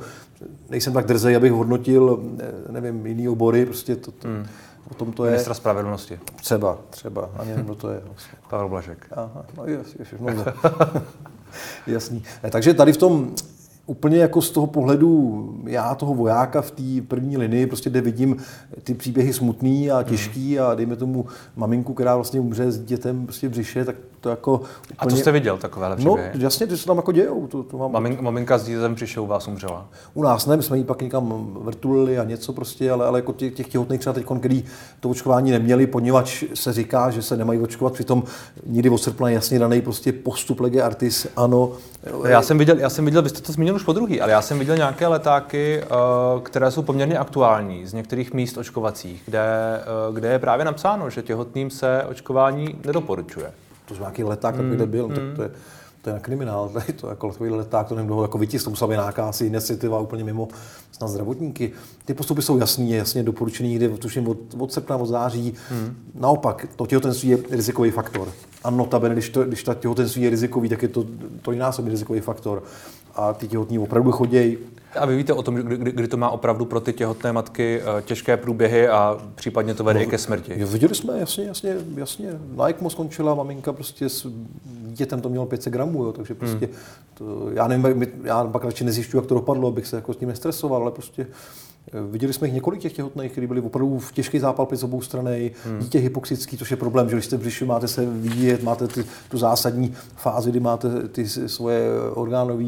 [0.69, 4.45] nejsem tak drzej, abych hodnotil, eh, nevím, jiný obory, prostě to, to hmm.
[4.91, 5.31] O tom to je.
[5.31, 6.19] Ministra spravedlnosti.
[6.35, 7.29] Třeba, třeba.
[7.37, 8.01] Ani nevím, kdo to je.
[8.49, 9.07] Pavel Blažek.
[9.11, 10.45] Aha, no jas, jas, no,
[11.87, 12.23] Jasný.
[12.49, 13.35] Takže tady v tom
[13.87, 18.37] úplně jako z toho pohledu já toho vojáka v té první linii, prostě kde vidím
[18.83, 23.47] ty příběhy smutný a těžký a dejme tomu maminku, která vlastně umře s dětem prostě
[23.47, 24.95] v břiše, tak to jako úplně...
[24.97, 26.29] A to jste viděl takovéhle příběhy?
[26.35, 27.47] No jasně, ty se tam jako dějou.
[27.47, 27.91] To, to mám...
[27.91, 29.87] Mamin, maminka s dítětem přišel u vás umřela?
[30.13, 33.33] U nás ne, my jsme jí pak někam vrtulili a něco prostě, ale, ale jako
[33.33, 34.63] těch, těch těhotných třeba teď, který
[34.99, 38.23] to očkování neměli, poněvadž se říká, že se nemají očkovat, přitom
[38.65, 41.71] nikdy od srpna jasně daný prostě postup lege artis, ano.
[42.27, 44.41] Já jsem viděl, já jsem viděl, vy jste to zmínil už po druhý, ale já
[44.41, 45.87] jsem viděl nějaké letáky, eh,
[46.43, 49.39] které jsou poměrně aktuální z některých míst očkovacích, kde,
[49.79, 53.51] eh, kde je právě napsáno, že těhotným se očkování nedoporučuje.
[53.85, 55.15] To je nějaký leták, mm, kde byl, mm.
[55.15, 55.51] tak to je,
[56.01, 58.87] to je na kriminál, tady to jako takový leták, to nevím, jako vytisk, to musela
[58.87, 60.47] být nějaká asi iniciativa úplně mimo
[60.91, 61.71] snad zdravotníky.
[62.05, 65.53] Ty postupy jsou jasný, jasně doporučený někdy, tuším od, od srpna, od září.
[65.69, 65.95] Hmm.
[66.15, 68.27] Naopak, to těhotenství je rizikový faktor.
[68.63, 71.05] A notabene, když, to, když ta těhotenství je rizikový, tak je to
[71.41, 72.63] trojnásobný rizikový faktor
[73.15, 74.57] a ty těhotní opravdu chodí.
[74.95, 78.01] A vy víte o tom, kdy, kdy to má opravdu pro ty těhotné matky eh,
[78.01, 80.53] těžké průběhy a případně to vede no, i ke smrti?
[80.55, 82.29] Jo, viděli jsme, jasně, jasně, jasně.
[82.55, 84.27] Na ECMO skončila, maminka prostě s
[84.85, 86.75] dítětem to mělo 500 gramů, jo, takže prostě, hmm.
[87.13, 90.29] to, já nevím, já pak radši nezjišťuji, jak to dopadlo, abych se jako s tím
[90.29, 91.27] nestresoval, ale prostě
[92.11, 95.51] Viděli jsme jich několik těch těhotných, kteří byli opravdu v těžký zápal z obou strany,
[95.65, 95.79] hmm.
[95.79, 99.05] dítě hypoxický, což je problém, že když jste v břiši, máte se vyvíjet, máte ty,
[99.29, 102.65] tu zásadní fázi, kdy máte ty svoje orgánové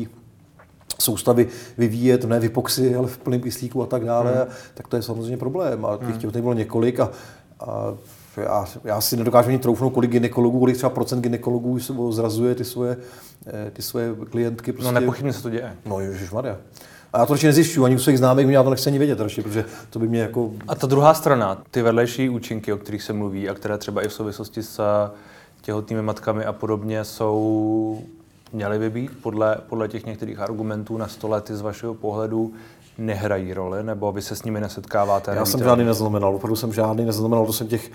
[0.99, 4.53] soustavy vyvíjet, ne v hypoxii, ale v plném kyslíku a tak dále, hmm.
[4.73, 5.85] tak to je samozřejmě problém.
[5.85, 6.19] A těch hmm.
[6.19, 7.11] těhotných bylo několik a,
[7.59, 7.93] a
[8.37, 11.79] já, já si nedokážu ani troufnout, kolik ginekologů, kolik třeba procent ginekologů
[12.11, 12.97] zrazuje ty svoje,
[13.47, 14.71] eh, ty svoje klientky.
[14.71, 14.93] No, prostě.
[14.93, 15.75] No nepochybně se to děje.
[15.85, 16.57] No ježišmarja.
[17.13, 19.41] A já to radši nezjišťuji, ani u svých známých, já to nechci ani vědět radši,
[19.41, 20.51] protože to by mě jako...
[20.67, 24.07] A ta druhá strana, ty vedlejší účinky, o kterých se mluví a které třeba i
[24.07, 24.81] v souvislosti s
[25.61, 28.01] těhotnými matkami a podobně jsou,
[28.53, 32.53] měly by být podle, podle těch některých argumentů na stole, ty z vašeho pohledu
[32.99, 35.35] nehrají roli, nebo vy se s nimi nesetkáváte?
[35.35, 37.91] Já jsem žádný neznamenal, opravdu jsem žádný neznamenal, to jsem těch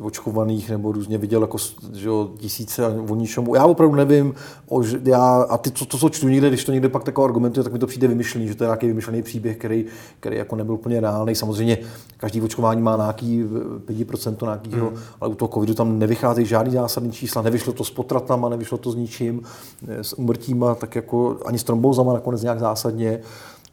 [0.00, 1.58] očkovaných nebo různě viděl jako
[1.92, 3.54] že jo, tisíce o ničemu.
[3.54, 4.34] Já opravdu nevím,
[4.68, 7.64] o, já, a ty, to, to, co čtu někde, když to někde pak takové argumentuje,
[7.64, 9.84] tak mi to přijde vymyšlený, že to je nějaký vymyšlený příběh, který,
[10.20, 11.34] který jako nebyl úplně reálný.
[11.34, 11.78] Samozřejmě
[12.16, 13.44] každý očkování má nějaký
[13.86, 14.98] 5% nějakýho, hmm.
[15.20, 18.92] ale u toho covidu tam nevycházejí žádný zásadní čísla, nevyšlo to s potratama, nevyšlo to
[18.92, 19.42] s ničím,
[19.88, 23.20] s umrtíma, tak jako ani s trombouzama nakonec nějak zásadně.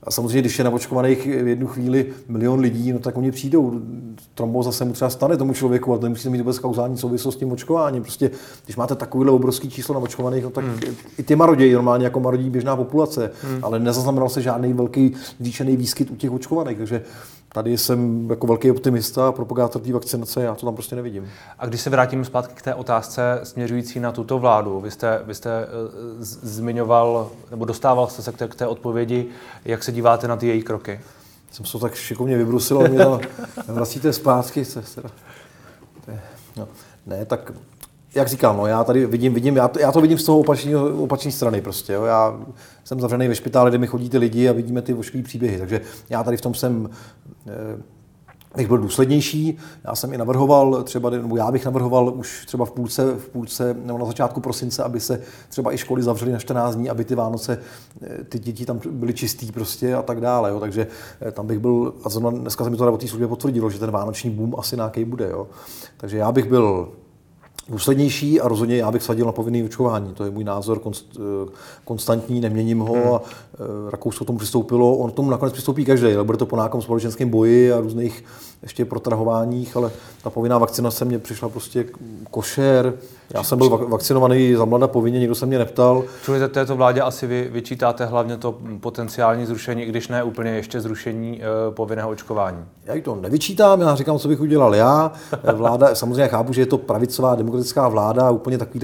[0.03, 3.81] A samozřejmě, když je naočkovaných v jednu chvíli milion lidí, no tak oni přijdou.
[4.35, 7.37] Trombo zase mu třeba stane tomu člověku, ale to nemusí mít vůbec kauzální souvislost s
[7.37, 8.03] tím očkováním.
[8.03, 8.31] Prostě,
[8.65, 10.79] když máte takovýhle obrovský číslo naočkovaných, no tak hmm.
[11.17, 13.59] i ty marodějí normálně jako marodí běžná populace, hmm.
[13.63, 16.77] ale nezaznamenal se žádný velký zvýšený výskyt u těch očkovaných.
[16.77, 17.01] Takže
[17.53, 21.29] tady jsem jako velký optimista a propagátor té vakcinace, já to tam prostě nevidím.
[21.59, 25.35] A když se vrátím zpátky k té otázce směřující na tuto vládu, vy jste, vy
[25.35, 25.69] jste uh,
[26.19, 29.27] zmiňoval, nebo dostával jste se k té, k té odpovědi,
[29.65, 30.99] jak se díváte na ty její kroky?
[31.51, 33.19] Jsem se tak šikovně vybrusil, mě tam
[33.67, 34.65] vracíte zpátky.
[34.65, 34.83] Se,
[36.57, 36.67] no.
[37.05, 37.51] Ne, tak
[38.19, 40.77] jak říkám, no, já tady vidím, vidím já, to, já to vidím z toho opačné
[40.77, 41.93] opačné strany prostě.
[41.93, 42.03] Jo.
[42.03, 42.39] Já
[42.83, 45.57] jsem zavřený ve špitále, kde mi chodí ty lidi a vidíme ty vošklivý příběhy.
[45.57, 46.89] Takže já tady v tom jsem
[47.47, 47.81] eh,
[48.55, 49.57] bych byl důslednější.
[49.83, 53.75] Já jsem i navrhoval, třeba, nebo já bych navrhoval už třeba v půlce, v půlce
[53.85, 57.15] nebo na začátku prosince, aby se třeba i školy zavřely na 14 dní, aby ty
[57.15, 57.59] Vánoce,
[58.01, 60.49] eh, ty děti tam byly čistý prostě a tak dále.
[60.49, 60.59] Jo.
[60.59, 60.87] Takže
[61.21, 63.79] eh, tam bych byl, a zrovna dneska se mi to na té službě potvrdilo, že
[63.79, 65.29] ten vánoční boom asi nějaký bude.
[65.29, 65.47] Jo.
[65.97, 66.91] Takže já bych byl
[67.69, 70.13] důslednější a rozhodně já bych sadil na povinné očkování.
[70.13, 71.51] To je můj názor konst, eh,
[71.85, 73.13] konstantní, neměním ho hmm.
[73.13, 74.95] a eh, Rakousko tomu přistoupilo.
[74.95, 78.23] On tomu nakonec přistoupí každý, ale bude to po nějakém společenském boji a různých
[78.61, 79.91] ještě protrahováních, ale
[80.23, 81.85] ta povinná vakcinace mě přišla prostě
[82.31, 82.93] košer.
[83.33, 86.03] Já jsem byl vakcinovaný za mlada povinně, nikdo se mě neptal.
[86.25, 90.81] Čili této vládě asi vy vyčítáte hlavně to potenciální zrušení, i když ne úplně ještě
[90.81, 92.65] zrušení e, povinného očkování.
[92.85, 95.11] Já to nevyčítám, já říkám, co bych udělal já.
[95.53, 98.79] Vláda, samozřejmě chápu, že je to pravicová demokratická vláda, úplně takový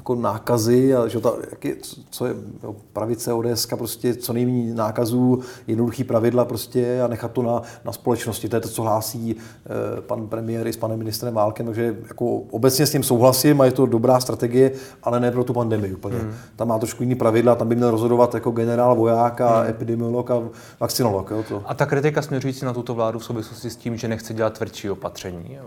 [0.00, 1.72] jako nákazy, a že ta, jaký,
[2.10, 7.42] co je jo, pravice ODS, prostě co nejméně nákazů, jednoduchý pravidla prostě a nechat to
[7.42, 8.48] na, na společnosti.
[8.48, 12.36] To je to, co hlásí eh, pan premiér i s panem ministrem Válkem, takže jako
[12.36, 16.18] obecně s tím souhlasím a je to dobrá strategie, ale ne pro tu pandemii úplně.
[16.18, 16.32] Hmm.
[16.56, 19.70] Tam má trošku jiný pravidla, tam by měl rozhodovat jako generál, voják a hmm.
[19.70, 20.42] epidemiolog a
[20.80, 21.30] vakcinolog.
[21.30, 21.62] Jo, to.
[21.66, 24.90] A ta kritika směřující na tuto vládu v souvislosti s tím, že nechce dělat tvrdší
[24.90, 25.58] opatření,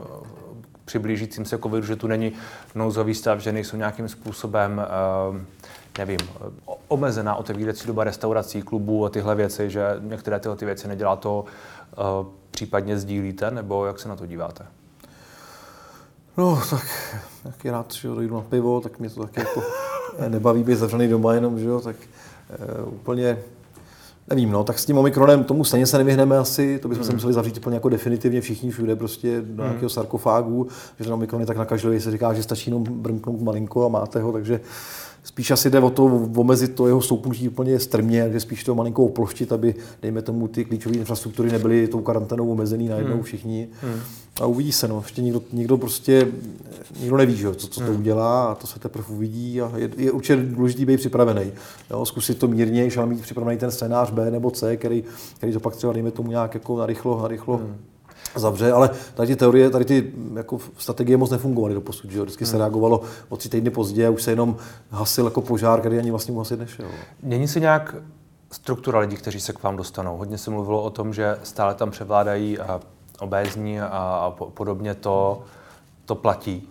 [0.86, 2.34] přiblížícím se covidu, že tu není
[2.76, 4.82] nouzový stav, že nejsou nějakým způsobem,
[5.32, 5.38] uh,
[5.98, 6.20] nevím,
[6.88, 11.46] omezená otevírací doba restaurací, klubů a tyhle věci, že některé tyhle ty věci nedělá to,
[11.98, 14.66] uh, případně sdílíte, nebo jak se na to díváte?
[16.38, 16.86] No, tak
[17.46, 19.64] jak je rád, že dojdu na pivo, tak mě to taky jako
[20.28, 21.96] nebaví být zavřený doma jenom, že jo, tak
[22.86, 23.38] uh, úplně
[24.34, 27.10] Nevím, no, tak s tím Omikronem tomu stejně se nevyhneme asi, to bychom hmm.
[27.10, 29.58] se museli zavřít úplně jako definitivně všichni všude prostě do hmm.
[29.58, 30.68] nějakého sarkofágu,
[30.98, 34.20] že ten Omikron je tak nakažlivý, se říká, že stačí jenom brnknout malinko a máte
[34.20, 34.60] ho, takže
[35.24, 39.06] Spíš asi jde o to omezit to jeho stoupnutí úplně strmě, že spíš to malinko
[39.06, 43.24] oploštit, aby, dejme tomu, ty klíčové infrastruktury nebyly tou karanténou omezený najednou hmm.
[43.24, 43.68] všichni.
[43.82, 44.00] Hmm.
[44.42, 45.02] A uvidí se, no.
[45.06, 46.28] Ještě nikdo, nikdo prostě,
[47.00, 48.00] nikdo neví, že, co, co to hmm.
[48.00, 51.52] udělá a to se teprve uvidí a je, je určitě důležité být připravený.
[51.92, 55.04] Jo, zkusit to mírně, ale mít připravený ten scénář B nebo C, který,
[55.38, 57.76] který to pak třeba, dejme tomu, nějak jako narychlo, narychlo hmm
[58.36, 62.44] zavře, ale tady ty teorie, tady ty jako strategie moc nefungovaly do posud, že Vždycky
[62.44, 62.52] hmm.
[62.52, 64.56] se reagovalo o tři týdny později a už se jenom
[64.92, 66.86] hasil jako požár, který ani vlastně hasit nešel.
[67.24, 67.96] Mění se nějak
[68.52, 70.18] struktura lidí, kteří se k vám dostanou?
[70.18, 72.58] Hodně se mluvilo o tom, že stále tam převládají
[73.20, 75.44] obézní a, a podobně to,
[76.06, 76.70] to platí.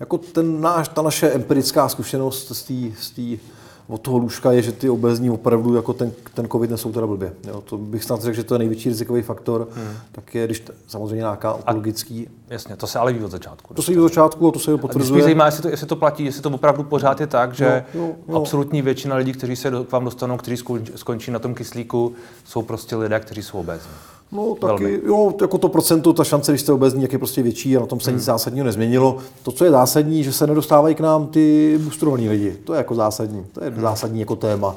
[0.00, 3.44] Jako ten náš, ta naše empirická zkušenost z té
[3.92, 7.32] od toho lůžka je, že ty obezní opravdu jako ten, ten covid nesou teda blbě.
[7.48, 9.94] Jo, to bych snad řekl, že to je největší rizikový faktor, hmm.
[10.12, 12.28] tak je, když t, samozřejmě nějaká onkologický.
[12.48, 13.74] Jasně, to se ale ví od začátku.
[13.74, 15.14] To se ví od začátku a to se potvrzuje.
[15.14, 18.00] Mě zajímá, jestli to, jestli to platí, jestli to opravdu pořád je tak, že no,
[18.00, 18.36] no, no.
[18.36, 22.96] absolutní většina lidí, kteří se k vám dostanou, kteří skončí na tom kyslíku, jsou prostě
[22.96, 23.92] lidé, kteří jsou obezní.
[24.32, 25.00] No taky, Velmi.
[25.06, 27.86] jo, jako to procento, ta šance, když jste obezní, jak je prostě větší a na
[27.86, 28.18] tom se hmm.
[28.18, 29.18] nic zásadního nezměnilo.
[29.42, 32.56] To, co je zásadní, že se nedostávají k nám ty boostrovaní lidi.
[32.64, 33.80] To je jako zásadní, to je hmm.
[33.80, 34.76] zásadní jako téma.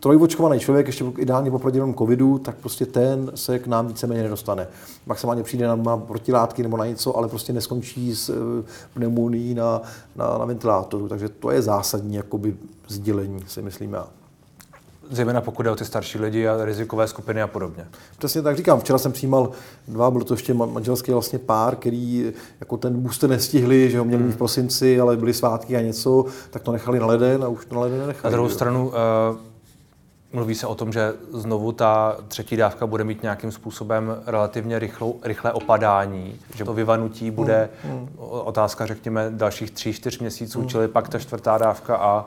[0.00, 4.66] Trojvočkovaný člověk, ještě ideálně po proděleném covidu, tak prostě ten se k nám víceméně nedostane.
[5.06, 9.82] Maximálně přijde na, na protilátky nebo na něco, ale prostě neskončí s eh, pneumonií na,
[10.16, 11.08] na, na ventilátoru.
[11.08, 12.56] Takže to je zásadní jakoby,
[12.88, 14.08] sdělení, si myslím já
[15.10, 17.86] zejména pokud jde o ty starší lidi a rizikové skupiny a podobně.
[18.18, 18.80] Přesně tak říkám.
[18.80, 19.50] Včera jsem přijímal
[19.88, 24.22] dva, byl to ještě manželský vlastně pár, který jako ten booster nestihli, že ho měli
[24.22, 24.36] v hmm.
[24.36, 27.80] prosinci, ale byly svátky a něco, tak to nechali na leden a už to na
[27.80, 28.24] leden nenechali.
[28.24, 28.94] Na druhou stranu, uh,
[30.32, 35.20] Mluví se o tom, že znovu ta třetí dávka bude mít nějakým způsobem relativně rychlou,
[35.22, 38.08] rychlé opadání, že to vyvanutí bude mm, mm.
[38.18, 40.68] otázka, řekněme, dalších tří, čtyř měsíců, mm.
[40.68, 42.26] čili pak ta čtvrtá dávka a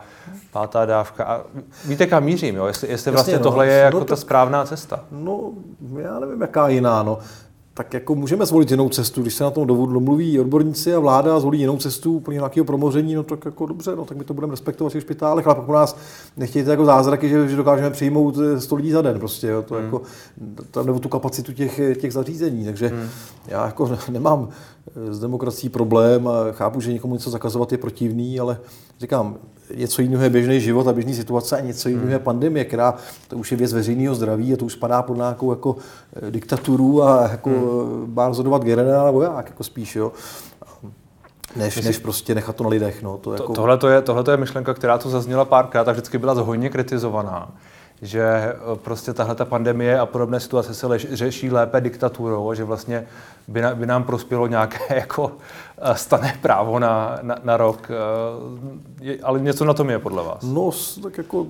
[0.51, 1.23] pátá dávka.
[1.23, 1.41] A
[1.85, 2.65] víte, kam mířím, jo?
[2.65, 5.03] Jestli, jestli vlastně Jasně, tohle no, je jako no, ta správná cesta.
[5.11, 5.51] No,
[5.97, 7.19] já nevím, jaká jiná, no
[7.73, 9.21] tak jako můžeme zvolit jinou cestu.
[9.21, 13.23] Když se na tom domluví odborníci a vláda zvolí jinou cestu úplně nějakého promoření, no
[13.23, 15.71] tak jako dobře, no tak my to budeme respektovat v těch špitálech, ale pak u
[15.71, 15.97] nás
[16.37, 19.83] nechtějte jako zázraky, že, že dokážeme přijmout 100 lidí za den prostě, jo, to hmm.
[19.83, 20.01] jako,
[20.71, 23.09] tam nebo tu kapacitu těch, těch zařízení, takže hmm.
[23.47, 24.49] já jako nemám
[25.09, 28.57] s demokracií problém a chápu, že někomu něco zakazovat je protivný, ale
[29.01, 29.35] říkám,
[29.75, 32.23] něco jiného je běžný život a běžný situace a něco jiného je hmm.
[32.23, 32.93] pandemie, která
[33.27, 35.75] to už je věc veřejného zdraví a to už spadá pod nějakou jako
[36.15, 38.13] eh, diktaturu a jako hmm.
[38.15, 40.11] má rozhodovat generál nebo jak, jako spíš, jo.
[41.55, 43.03] Než, než prostě nechat to na lidech.
[43.03, 43.17] No.
[43.17, 43.53] To, jako...
[43.53, 46.69] tohle, to je, tohle to je myšlenka, která tu zazněla párkrát a vždycky byla hodně
[46.69, 47.51] kritizovaná
[48.01, 52.63] že eh, prostě tahle ta pandemie a podobné situace se lež, řeší lépe diktaturou, že
[52.63, 53.07] vlastně
[53.47, 55.31] by, na, by nám prospělo nějaké jako
[55.81, 57.91] eh, stané právo na, na, na rok.
[57.91, 60.43] Eh, je, ale něco na tom je podle vás?
[60.43, 60.71] No,
[61.03, 61.47] tak jako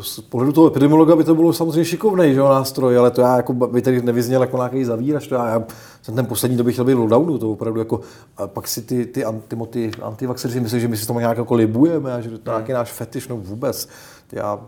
[0.00, 3.52] z pohledu toho epidemiologa by to bylo samozřejmě šikovný že, nástroj, ale to já jako
[3.52, 5.62] by tady nevyzněl jako nějaký zavírač, to já, já
[6.02, 8.00] jsem ten poslední době chtěl být v lockdownu, to opravdu jako,
[8.36, 11.54] a pak si ty, ty, anti, ty antivaxeři myslí, že my si to nějak jako
[11.54, 13.88] libujeme a že to je nějaký náš fetiš, no vůbec.
[14.32, 14.60] Já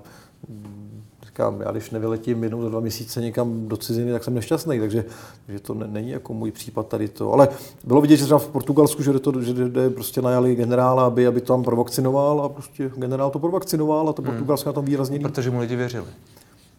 [1.37, 5.05] říkám, já když nevyletím jednou za dva měsíce někam do ciziny, tak jsem nešťastný, takže
[5.49, 7.33] že to ne, není jako můj případ tady to.
[7.33, 7.49] Ale
[7.85, 11.40] bylo vidět, že třeba v Portugalsku, že, to, že jde prostě najali generála, aby, aby
[11.40, 14.31] to tam provakcinoval a prostě generál to provakcinoval a to hmm.
[14.31, 16.07] Portugalsko na tom výrazně Protože mu lidi věřili.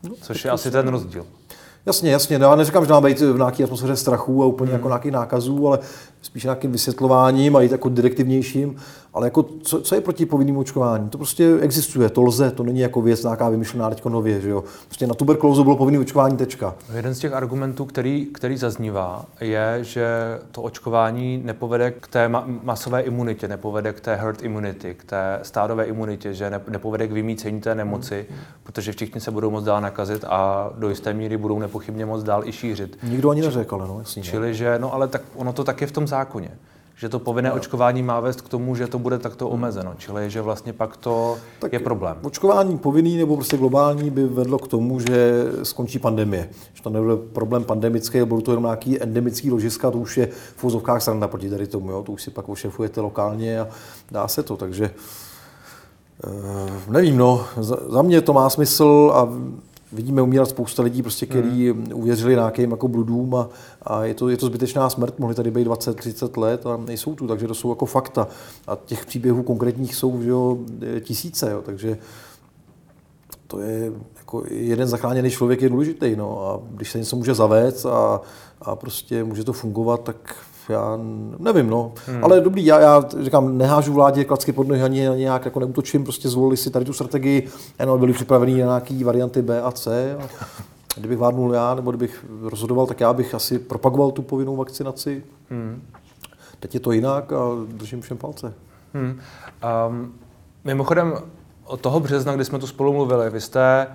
[0.03, 1.25] No, Což je asi ten rozdíl.
[1.85, 2.39] Jasně, jasně.
[2.39, 4.79] No, já neříkám, že máme být v nějaké atmosféře strachu a úplně hmm.
[4.79, 5.79] jako nějakých nákazů, ale
[6.27, 8.75] spíš nějakým vysvětlováním a i jako direktivnějším.
[9.13, 11.09] Ale jako, co, co je proti povinným očkování?
[11.09, 14.41] To prostě existuje, to lze, to není jako věc nějaká vymyšlená teď nově.
[14.41, 14.63] Že jo?
[14.85, 16.75] Prostě na tuberkulózu bylo povinné očkování tečka.
[16.95, 20.07] Jeden z těch argumentů, který, který zaznívá, je, že
[20.51, 25.39] to očkování nepovede k té ma- masové imunitě, nepovede k té herd immunity, k té
[25.41, 28.39] stádové imunitě, že ne- nepovede k vymícení té nemoci, hmm.
[28.63, 32.43] protože všichni se budou moc dál nakazit a do jisté míry budou nepochybně moc dál
[32.45, 32.97] i šířit.
[33.03, 34.23] Nikdo ani neřekl, no jasně.
[34.23, 36.57] Čili, že, no ale tak ono to tak je v tom zákoně
[36.99, 39.53] že to povinné očkování má vést k tomu, že to bude takto hmm.
[39.53, 39.93] omezeno.
[39.97, 42.17] Čili, že vlastně pak to tak je problém.
[42.21, 46.49] Očkování povinný nebo prostě globální by vedlo k tomu, že skončí pandemie.
[46.73, 50.63] Že to nebude problém pandemický, budou to jenom nějaký endemický ložiska, to už je v
[50.63, 51.91] úzovkách sranda proti tady tomu.
[51.91, 52.03] Jo?
[52.03, 53.67] To už si pak ošefujete lokálně a
[54.11, 54.57] dá se to.
[54.57, 54.91] Takže
[56.27, 59.29] Uh, nevím, no, za, za mě to má smysl a
[59.91, 61.89] vidíme umírat spousta lidí, prostě, kteří hmm.
[61.93, 63.49] uvěřili nějakým jako bludům a,
[63.81, 67.27] a je, to, je to zbytečná smrt, mohli tady být 20-30 let a nejsou tu,
[67.27, 68.27] takže to jsou jako fakta.
[68.67, 70.57] A těch příběhů konkrétních jsou že jo,
[70.99, 71.97] tisíce, jo, takže
[73.47, 76.15] to je jako jeden zachráněný člověk je důležitý.
[76.15, 78.21] No, a když se něco může zavést a,
[78.61, 80.35] a prostě může to fungovat, tak
[80.69, 80.99] já
[81.39, 81.91] nevím, no.
[82.07, 82.23] Hmm.
[82.23, 86.29] Ale dobrý, já, já říkám, nehážu vládě klacky pod nohy ani nějak jako neutočím, prostě
[86.29, 87.47] zvolili si tady tu strategii,
[87.79, 90.15] jenom byli připraveni na nějaké varianty B a C.
[90.19, 90.27] A
[90.97, 95.23] kdybych vládnul já, nebo kdybych rozhodoval, tak já bych asi propagoval tu povinnou vakcinaci.
[95.49, 95.81] Hmm.
[96.59, 98.53] Teď je to jinak a držím všem palce.
[98.93, 99.19] Hmm.
[99.89, 100.13] Um,
[100.63, 101.13] mimochodem,
[101.65, 103.87] od toho března, kdy jsme tu spolu mluvili, vy jste,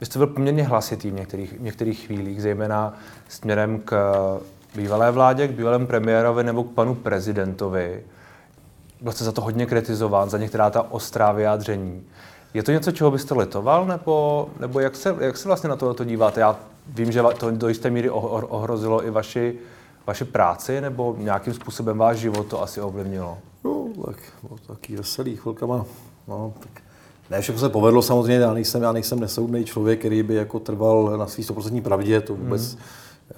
[0.00, 2.94] vy jste byl poměrně hlasitý v některých, v některých chvílích, zejména
[3.28, 4.14] směrem k
[4.74, 8.02] bývalé vládě, k bývalému premiérovi nebo k panu prezidentovi.
[9.00, 12.06] Byl jste za to hodně kritizován, za některá ta ostrá vyjádření.
[12.54, 16.04] Je to něco, čeho byste litoval, nebo, nebo jak, se, jak se vlastně na to
[16.04, 16.40] díváte?
[16.40, 19.58] Já vím, že to do jisté míry ohrozilo i vaši,
[20.06, 23.38] vaši práci, nebo nějakým způsobem váš život to asi ovlivnilo?
[23.64, 25.84] No, tak bylo taky veselý chvilkama.
[26.28, 26.82] No, tak
[27.30, 31.18] ne, všechno se povedlo samozřejmě, já nejsem, já nejsem nesoudný člověk, který by jako trval
[31.18, 32.80] na svý 100% pravdě, to vůbec mm.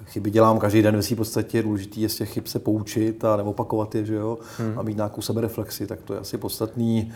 [0.05, 3.37] Chyby dělám každý den ve v podstatě, důležité je z těch chyb se poučit a
[3.37, 4.79] neopakovat je, že jo, hmm.
[4.79, 7.11] a mít nějakou sebereflexi, tak to je asi podstatný.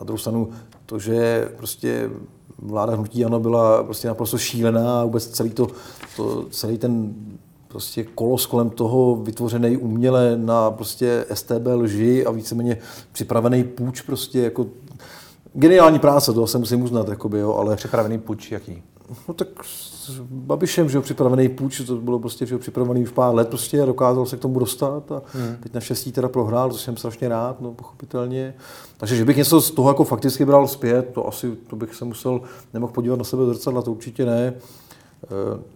[0.00, 0.50] Na druhou stranu
[0.86, 2.10] to, že prostě
[2.58, 5.68] vláda hnutí ano byla prostě naprosto šílená a vůbec celý, to,
[6.16, 7.14] to, celý ten
[7.68, 12.78] prostě kolos kolem toho vytvořený uměle na prostě STB lži a víceméně
[13.12, 14.66] připravený půjč prostě jako
[15.54, 17.76] geniální práce, to se musím uznat, jakoby, jo, ale...
[17.76, 18.82] Připravený půjč jaký?
[19.28, 23.10] No tak s Babišem, že jo, připravený půjč, to bylo prostě, že jo, připravený už
[23.10, 25.56] pár let prostě a dokázal se k tomu dostat a hmm.
[25.62, 28.54] teď naštěstí teda prohrál, to jsem strašně rád, no pochopitelně.
[28.96, 32.04] Takže, že bych něco z toho jako fakticky bral zpět, to asi, to bych se
[32.04, 32.40] musel,
[32.74, 34.46] nemohl podívat na sebe zrcadla, to určitě ne.
[34.46, 35.70] E,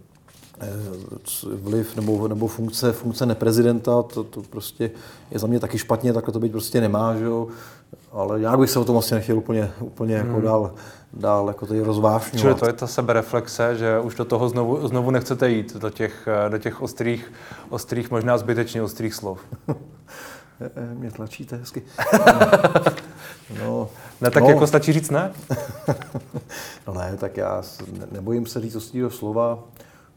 [1.53, 4.91] vliv nebo, nebo funkce, funkce neprezidenta, to, to prostě
[5.31, 7.47] je za mě taky špatně, takhle to být prostě nemá, že jo.
[8.15, 10.41] Ale já bych se o tom asi nechtěl úplně, úplně jako hmm.
[10.41, 10.73] dál,
[11.13, 12.41] dál jako tady rozvášňovat.
[12.41, 16.27] Čili to je ta sebereflexe, že už do toho znovu, znovu nechcete jít, do těch,
[16.49, 17.33] do těch ostrých,
[17.69, 19.39] ostrých, možná zbytečně ostrých slov.
[20.61, 21.83] Eh, eh, mě tlačíte hezky.
[23.63, 23.89] no,
[24.21, 24.49] ne, tak no.
[24.49, 25.31] jako stačí říct ne?
[26.87, 27.63] no ne, tak já
[28.11, 29.63] nebojím se říct ostrýho slova.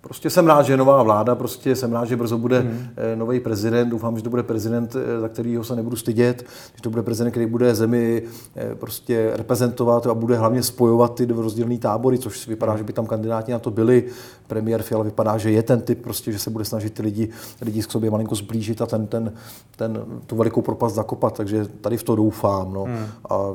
[0.01, 2.89] Prostě jsem rád, že je nová vláda, prostě jsem rád, že brzo bude hmm.
[3.15, 3.89] Nový prezident.
[3.89, 7.31] Doufám, že to bude prezident, eh, za kterého se nebudu stydět, že to bude prezident,
[7.31, 8.23] který bude zemi
[8.57, 13.07] eh, prostě reprezentovat a bude hlavně spojovat ty rozdílné tábory, což vypadá, že by tam
[13.07, 14.05] kandidáti na to byli.
[14.47, 17.29] Premiér Fiala vypadá, že je ten typ, prostě, že se bude snažit ty lidi,
[17.63, 19.33] lidi k sobě malinko zblížit a ten, ten,
[19.77, 22.73] ten, tu velikou propast zakopat, takže tady v to doufám.
[22.73, 22.85] No.
[22.85, 23.07] Hmm.
[23.31, 23.55] A,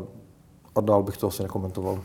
[0.76, 2.00] a dál bych to asi nekomentoval.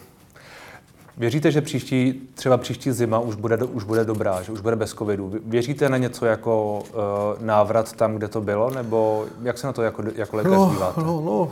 [1.18, 4.90] Věříte, že příští, třeba příští zima už bude, už bude dobrá, že už bude bez
[4.90, 5.32] covidu?
[5.46, 9.82] Věříte na něco jako uh, návrat tam, kde to bylo, nebo jak se na to
[9.82, 11.00] jako, jako lékař no, díváte?
[11.00, 11.50] No, no,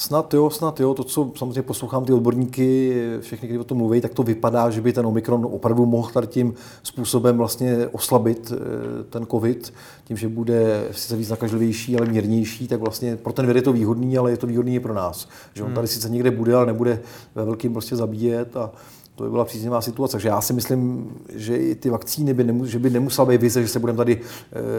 [0.00, 0.94] Snad jo, snad jo.
[0.94, 4.80] To, co samozřejmě poslouchám ty odborníky, všechny, kteří o tom mluví, tak to vypadá, že
[4.80, 10.28] by ten Omikron opravdu mohl tady tím způsobem vlastně oslabit eh, ten COVID, tím, že
[10.28, 14.30] bude sice víc nakažlivější, ale mírnější, tak vlastně pro ten věd je to výhodný, ale
[14.30, 15.28] je to výhodný i pro nás.
[15.54, 15.74] Že on hmm.
[15.74, 17.00] tady sice někde bude, ale nebude
[17.34, 18.72] ve velkým prostě zabíjet a
[19.20, 20.12] to by byla příznivá situace.
[20.12, 23.62] Takže já si myslím, že i ty vakcíny by, nemus, že by nemusela být vize,
[23.62, 24.20] že se budeme tady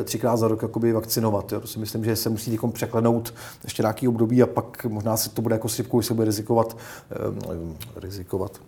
[0.01, 1.51] e, třikrát za rok jakoby vakcinovat.
[1.51, 1.59] Jo.
[1.59, 5.29] To si myslím, že se musí někom překlenout ještě nějaký období a pak možná se
[5.29, 6.77] to bude jako sypkou, se bude rizikovat,
[7.11, 8.59] e, rizikovat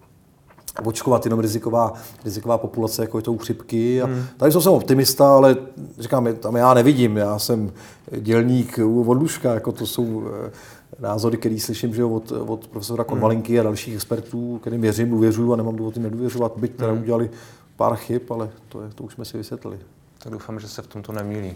[0.83, 1.93] očkovat jenom riziková,
[2.25, 4.01] riziková populace, jako je to u chřipky.
[4.01, 4.25] A hmm.
[4.37, 5.57] Tady jsem optimista, ale
[5.99, 7.17] říkám, tam já nevidím.
[7.17, 7.71] Já jsem
[8.19, 10.51] dělník od Luška, jako to jsou eh,
[10.99, 15.55] názory, které slyším že od, od profesora Konvalinky a dalších expertů, kterým věřím, důvěřuju a
[15.55, 17.01] nemám důvod jim nedůvěřovat, byť teda hmm.
[17.01, 17.29] udělali
[17.75, 19.79] pár chyb, ale to, je, to už jsme si vysvětlili.
[20.17, 21.55] Tak doufám, že se v tomto nemýlí.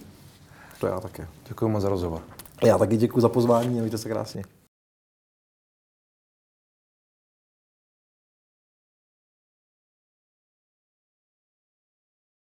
[0.79, 1.27] To já také.
[1.47, 2.21] Děkuji moc za rozhovor.
[2.63, 4.43] Já taky děkuji za pozvání a mějte se krásně.